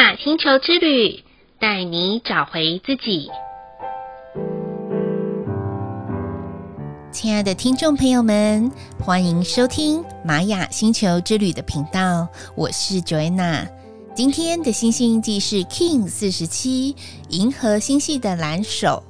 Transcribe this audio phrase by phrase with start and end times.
[0.00, 1.22] 雅星球之旅，
[1.58, 3.28] 带你找回自己。
[7.12, 13.68] 亲爱的听众朋友们，欢迎收听玛雅星球之旅的频道，我是 Joanna。
[14.14, 16.96] 今天的星星印记是 King 四十七，
[17.28, 19.04] 银河星系的蓝手。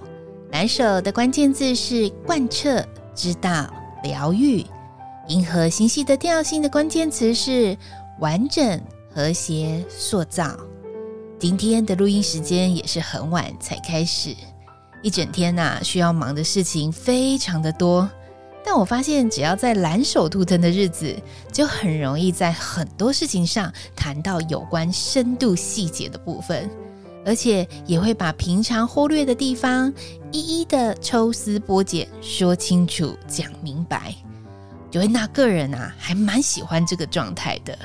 [0.50, 2.84] 蓝手的关键字是贯彻、
[3.14, 4.66] 知道、疗愈。
[5.28, 7.78] 银河星系的调性的关键词是
[8.18, 8.80] 完整、
[9.14, 10.58] 和谐、塑造。
[11.40, 14.36] 今天的录音时间也是很晚才开始。
[15.02, 18.06] 一整天呐、啊，需要忙的事情非常的多，
[18.62, 21.16] 但我发现只要在蓝手图腾的日子，
[21.50, 26.68] 就很容易在很多事情上谈到有关深度细节的部分，
[27.24, 29.90] 而且也会把平常忽略的地方
[30.32, 34.14] 一一的抽丝剥茧，说清楚、讲明白。
[34.92, 37.78] Joanna 个人啊，还蛮喜欢这个状态的。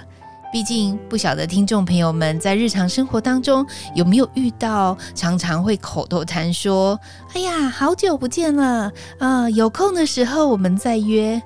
[0.55, 6.97] 毕竟不晓得听众朋友们在日常生活当中有没有遇到，常常会口头谈说
[7.35, 8.89] ：“哎呀，好久不见了
[9.19, 11.43] 啊，有空的时候我们再约。”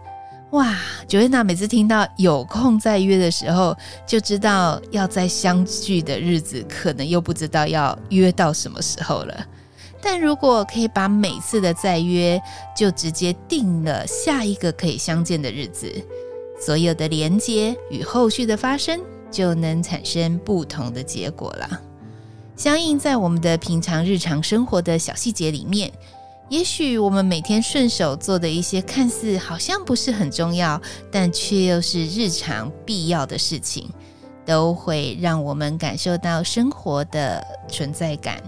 [0.54, 9.44] 哇九月娜每次听到有空再约的时候，就知道要再相聚的日子可能又不知道要约到什么时候了。
[10.00, 12.40] 但如果可以把每次的再约
[12.78, 15.92] 就直接定了下一个可以相见的日子。
[16.60, 19.00] 所有的连接与后续的发生，
[19.32, 21.82] 就能产生不同的结果了。
[22.56, 25.90] 相应在我们的平常日常生活的小细节里面，
[26.50, 33.90] 也许我们每天顺手做的一些看似好像不是很重要，但却又是日常必要的事情，
[34.46, 38.44] 都会让我们感受到生活的存在感，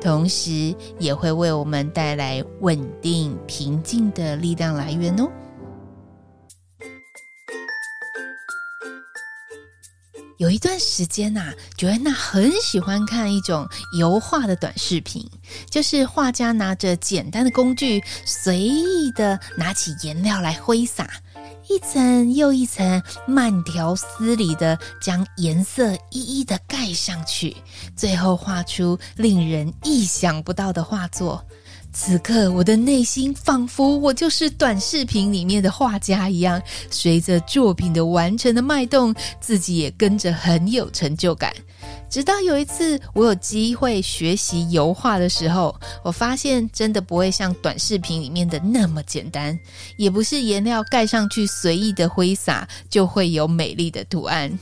[0.00, 5.28] 同时也会为我们带来稳定平静的力量来源哦。
[10.40, 15.22] 有一段时间呐、啊，Joanna 很喜欢看一种油画的短视频，
[15.68, 21.06] 就是画家拿着简单的工具，随意的拿起颜料来挥洒，
[21.68, 27.54] 一层又一层，慢条斯理的将颜色一一的盖上去，
[27.94, 31.44] 最后画出令人意想不到的画作。
[31.92, 41.52] 此刻，我的内心仿佛我就是短视频里面的画家一样，随着作品的完成的脉动，自己也跟着很有成就感。
[42.08, 49.58] 直到有一次，我有机会学习油画的时候，我发现真的不会像短视频里面的那么简单，
[49.96, 54.58] 也不是颜料盖上去随意的挥洒就会有美丽的图案。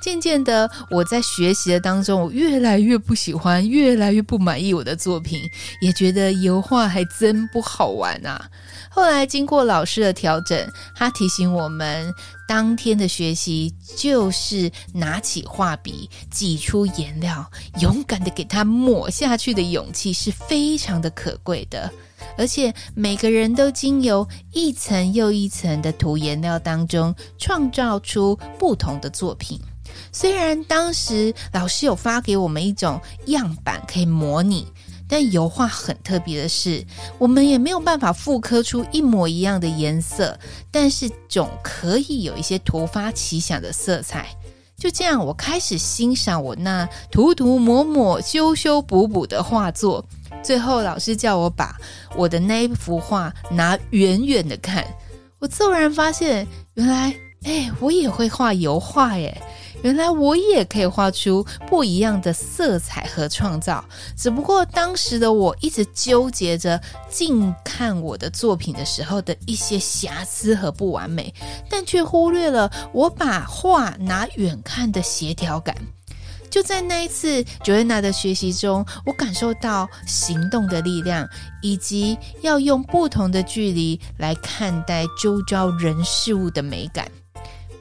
[0.00, 5.42] 渐渐的，我在学习的当中，我越来越不喜欢，越来越不满意我的作品，
[5.80, 8.48] 也觉得油画还真不好玩啊。
[8.88, 12.12] 后来经过老师的调整，他提醒我们，
[12.46, 17.44] 当天的学习就是拿起画笔，挤出颜料，
[17.80, 21.90] 勇敢的给它抹下去的勇气是非常的可贵的。
[22.38, 29.60] 而且每个人都经由一层又一层的涂颜料当中，创造出不同的作品。
[30.12, 34.66] 虽然当时老师有发给我们一种样板可以模拟，
[35.08, 36.84] 但油画很特别的是，
[37.18, 40.38] 我们也没有办法复刻出一模一样的颜色，
[40.70, 44.28] 但是总可以有一些突发奇想的色彩。
[44.76, 50.06] 就这样，我开始欣赏我那涂涂抹抹、修修补补的画作。
[50.42, 51.74] 最后，老师叫我把
[52.14, 54.86] 我的那一幅画拿远远的看，
[55.38, 59.40] 我骤然发现，原来，哎，我也会画油画耶。
[59.86, 63.84] 原来我也可以画出不一样的色彩和创造，
[64.16, 71.32] 只不过当时的我一直纠结着近看我的作品的时候的一些瑕疵和不完美，
[71.70, 75.76] 但却忽略了我把画拿远看的协调感。
[76.50, 81.28] 就在那一次 Joanna 的学习中，我感受到行动的力量，
[81.62, 87.08] 以及要用不同的距离来看待周遭人事物的美感。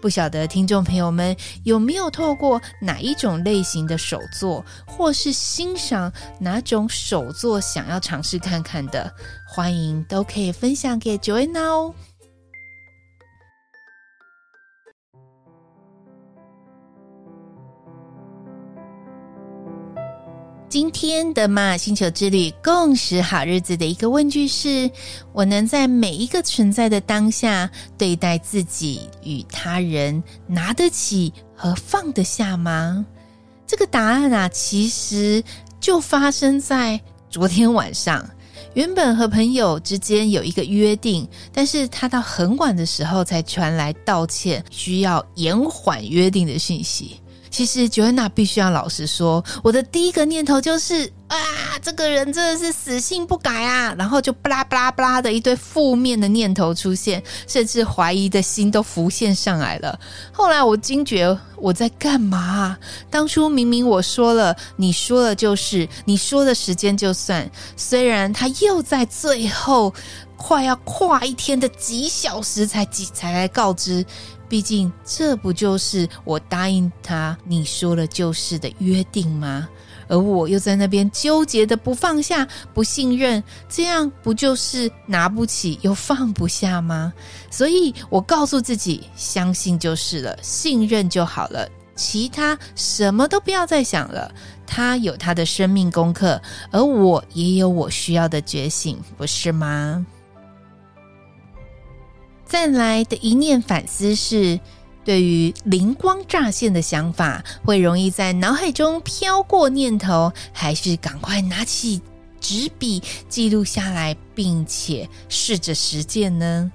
[0.05, 9.11] 不晓得听众朋友们有没有透过哪一种类型的手作，或是欣赏哪种手作想要尝试看看的，
[9.47, 11.95] 欢迎都可以分享给 Joanna 哦。
[20.75, 24.91] 今天的玛雅星球之旅共识好日子的一个问句是：
[25.31, 33.05] 我能在每一个存在的当下对待自己与他人，拿得起和放得下吗？
[33.65, 35.41] 这个答案啊，其实
[35.79, 36.99] 就发生在
[37.29, 38.29] 昨天晚上。
[38.73, 47.21] 原本和朋友之间有一个约定，但是他到很晚的时候才传来道歉，需要延缓约定的讯息。
[47.55, 51.37] 其实 Joanna 必须要老实说，我的第一个念头就是啊，
[51.81, 59.97] 这个人真的是死性不改啊，然后就巴拉巴拉巴拉的一堆负面的念头出现，甚至怀疑的心都浮现上来了。
[60.33, 62.77] 后来我惊觉我在干嘛？
[63.09, 67.49] 当初明明我说了，你说了就是，你说的时间就算。
[67.77, 69.93] 虽然他又在最后
[70.35, 74.05] 快要跨一天的几小时才几才来告知。
[74.55, 79.67] 毕竟，这不就是我答应他你说了就是的约定吗？
[80.07, 87.11] 而我又在那边纠结的不放下、不信任，这样不就是拿不起又放不下吗？
[87.51, 94.33] 所以我告诉自己，相信就是了，信任就好了，其他什么都不要再想了。
[94.65, 96.41] 他有他的生命功课，
[96.71, 100.05] 而我也有我需要的觉醒，不是吗？
[102.55, 104.57] 再来的一念反思是，
[105.03, 112.01] 对于灵光乍现的想法，会容易在脑海中飘过念头，还是赶快拿起
[112.39, 116.71] 纸笔记录下来，并且试着实践呢？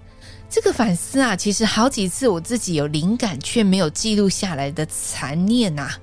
[0.50, 5.98] 这个反思啊，其实好几次我自己有灵感却没有记录下来的残念呐、啊。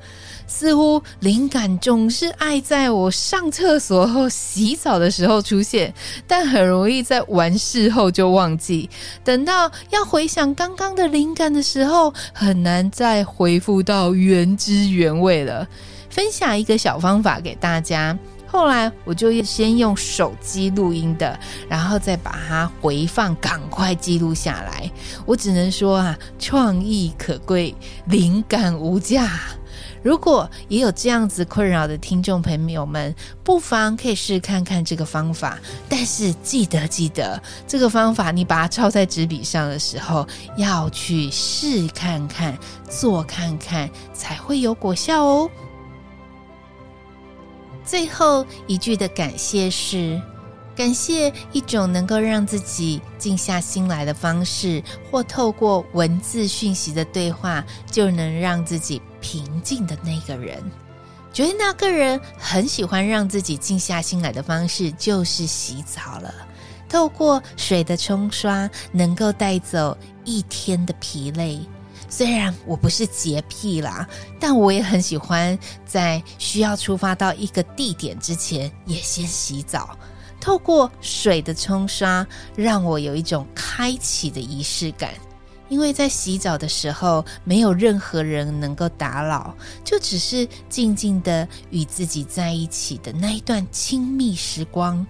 [0.47, 5.93] 似乎灵感总是爱在我上厕所后、洗澡的时候出现，
[6.25, 8.89] 但很容易在完事后就忘记。
[9.23, 15.67] 等到要回想刚刚的灵感的时候，很难再恢复到原汁原味了。
[16.09, 18.17] 分享一个小方法给大家。
[18.49, 24.89] 后来我就先用手机录音的，然后再把它回放，赶快记录下来。
[25.25, 29.29] 我只能说啊，创意可贵，灵感无价。
[30.07, 33.13] 如果也有这样子困扰的听众朋友们，
[33.43, 35.59] 不妨可以试看看这个方法。
[35.89, 40.25] 但是记得记得，这个方法你把它抄在纸笔上的时候，
[40.55, 42.57] 要去试看看、
[42.89, 45.51] 做看看，才会有果效哦。
[47.83, 50.21] 最后一句的感谢是。
[50.77, 60.63] 感谢一种能够让自己静下心来的方式，或透过文字讯息的对话，就能让自己平静的那个人。
[61.33, 66.31] 觉得那个人很喜欢让自己静下心来的方式，就是洗澡了。
[66.87, 71.59] 透过水的冲刷，能够带走一天的疲累。
[72.07, 74.07] 虽然我不是洁癖啦，
[74.39, 79.97] 但我也很喜欢在需要出发到一个地点之前，也先洗澡。
[80.47, 85.13] 透过水的冲刷，让我有一种开启的仪式感。
[85.67, 89.53] 因为在洗澡的时候，没有任何人能够打扰，
[89.83, 95.05] 就只是静静的与自己在一起的那一段亲密时光。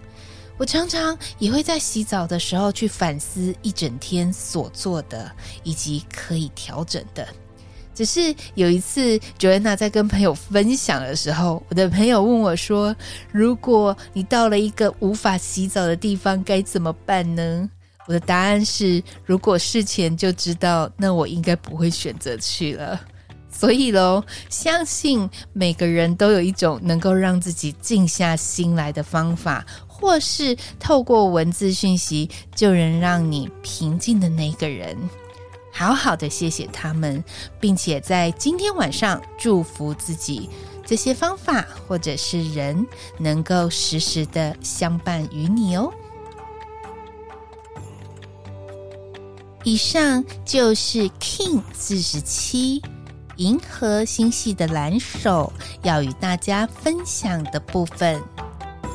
[0.57, 5.31] 我常常也会在洗澡的时候去反思一整天所做的，
[5.61, 7.27] 以及可以调整的。
[7.97, 12.95] 只是有一次，Joanna 在跟朋友分享的时候，我的朋友问我说
[13.33, 17.67] ：“如果你到了一个无法洗澡的地方，该怎么办呢？”
[18.05, 23.01] 我的答案是：如果事前就知道，那我应该不会选择去了。
[23.49, 34.95] 所以喽，相信每个人都有一种能够让自己静下心来的方法，或是透过文字讯息就能让你平静的那个人。
[35.77, 37.23] 好好的谢谢他们，
[37.59, 40.49] 并且在今天晚上祝福自己，
[40.83, 42.83] 这些方法或者是人
[43.19, 45.93] 能够时时的相伴于你哦。
[49.63, 52.81] 以上就是 King 四十七
[53.35, 55.53] 银河星系的蓝手
[55.83, 58.19] 要与大家分享的部分。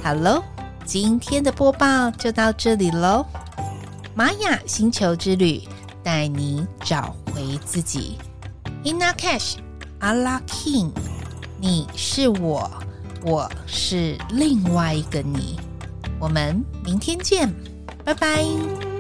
[0.03, 0.43] 好喽，
[0.85, 3.25] 今天的播报就到这里喽，
[4.17, 5.63] 玛雅星球之旅。
[6.03, 8.19] 带你找回自己
[8.85, 9.57] ，Ina Cash
[10.01, 10.91] Ala King，
[11.59, 12.71] 你是我，
[13.23, 15.59] 我是另外一个你，
[16.19, 17.53] 我们明天见，
[18.05, 18.92] 拜拜。